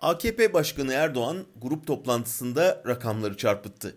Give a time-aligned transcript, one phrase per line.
[0.00, 3.96] AKP Başkanı Erdoğan grup toplantısında rakamları çarpıttı.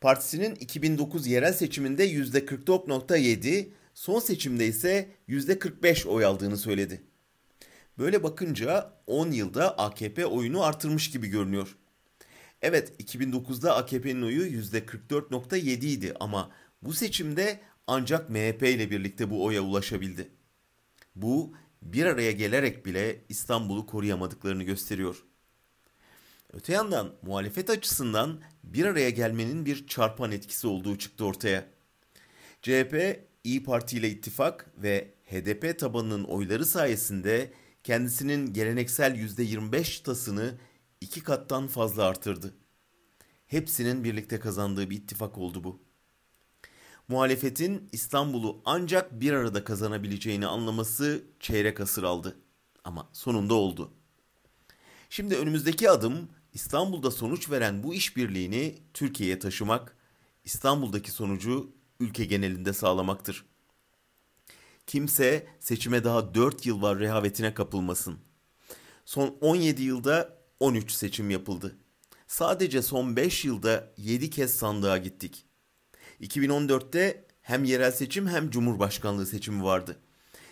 [0.00, 7.02] Partisinin 2009 yerel seçiminde %44.7, son seçimde ise %45 oy aldığını söyledi.
[7.98, 11.76] Böyle bakınca 10 yılda AKP oyunu artırmış gibi görünüyor.
[12.62, 16.50] Evet 2009'da AKP'nin oyu %44.7 idi ama
[16.82, 20.28] bu seçimde ancak MHP ile birlikte bu oya ulaşabildi.
[21.16, 25.29] Bu bir araya gelerek bile İstanbul'u koruyamadıklarını gösteriyor.
[26.52, 31.66] Öte yandan muhalefet açısından bir araya gelmenin bir çarpan etkisi olduğu çıktı ortaya.
[32.62, 37.52] CHP, İyi Parti ile ittifak ve HDP tabanının oyları sayesinde
[37.84, 40.54] kendisinin geleneksel %25 tasını
[41.00, 42.54] iki kattan fazla artırdı.
[43.46, 45.80] Hepsinin birlikte kazandığı bir ittifak oldu bu.
[47.08, 52.36] Muhalefetin İstanbul'u ancak bir arada kazanabileceğini anlaması çeyrek asır aldı.
[52.84, 53.92] Ama sonunda oldu.
[55.10, 59.96] Şimdi önümüzdeki adım İstanbul'da sonuç veren bu işbirliğini Türkiye'ye taşımak,
[60.44, 63.44] İstanbul'daki sonucu ülke genelinde sağlamaktır.
[64.86, 68.18] Kimse seçime daha 4 yıl var rehavetine kapılmasın.
[69.04, 71.76] Son 17 yılda 13 seçim yapıldı.
[72.26, 75.44] Sadece son 5 yılda 7 kez sandığa gittik.
[76.20, 80.00] 2014'te hem yerel seçim hem cumhurbaşkanlığı seçimi vardı.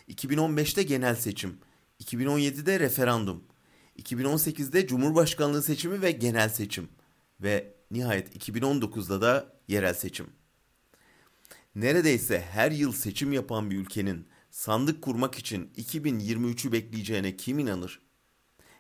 [0.09, 1.59] 2015'te genel seçim,
[2.05, 3.45] 2017'de referandum,
[3.99, 6.89] 2018'de cumhurbaşkanlığı seçimi ve genel seçim
[7.41, 10.27] ve nihayet 2019'da da yerel seçim.
[11.75, 18.01] Neredeyse her yıl seçim yapan bir ülkenin sandık kurmak için 2023'ü bekleyeceğine kim inanır?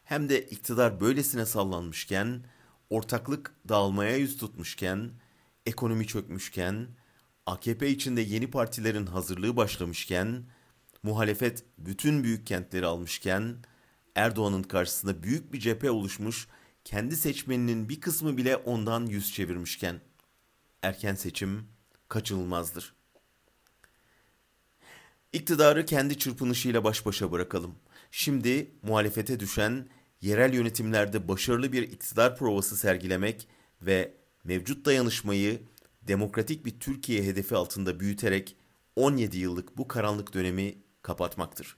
[0.04, 2.44] Hem de iktidar böylesine sallanmışken,
[2.90, 5.10] ortaklık dağılmaya yüz tutmuşken,
[5.66, 6.88] ekonomi çökmüşken,
[7.46, 10.44] AKP içinde yeni partilerin hazırlığı başlamışken,
[11.02, 13.56] muhalefet bütün büyük kentleri almışken,
[14.18, 16.48] Erdoğan'ın karşısında büyük bir cephe oluşmuş,
[16.84, 20.00] kendi seçmeninin bir kısmı bile ondan yüz çevirmişken,
[20.82, 21.68] erken seçim
[22.08, 22.94] kaçınılmazdır.
[25.32, 27.74] İktidarı kendi çırpınışıyla baş başa bırakalım.
[28.10, 29.88] Şimdi muhalefete düşen
[30.20, 33.48] yerel yönetimlerde başarılı bir iktidar provası sergilemek
[33.82, 34.14] ve
[34.44, 35.62] mevcut dayanışmayı
[36.02, 38.56] demokratik bir Türkiye hedefi altında büyüterek
[38.96, 41.76] 17 yıllık bu karanlık dönemi kapatmaktır.